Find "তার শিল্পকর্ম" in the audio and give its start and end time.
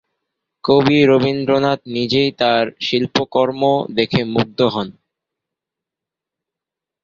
2.41-3.61